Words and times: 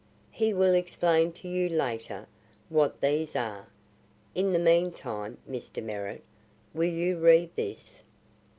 He 0.31 0.51
will 0.51 0.73
explain 0.73 1.31
to 1.33 1.47
you 1.47 1.69
later 1.69 2.25
what 2.69 3.01
these 3.01 3.35
are. 3.35 3.67
In 4.33 4.51
the 4.51 4.57
meantime, 4.57 5.37
Mr. 5.47 5.83
Merritt, 5.83 6.23
will 6.73 6.89
you 6.89 7.19
read 7.19 7.51
this?" 7.55 8.01